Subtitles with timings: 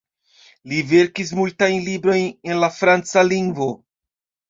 [0.71, 3.73] Li verkis multajn librojn en la franca lingvo.